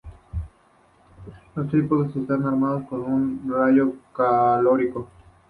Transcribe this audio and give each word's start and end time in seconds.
Los 1.53 1.69
trípodes 1.69 2.15
están 2.15 2.43
armados 2.47 2.87
con 2.89 3.01
un 3.03 3.51
rayo 3.53 3.93
calórico. 4.15 5.07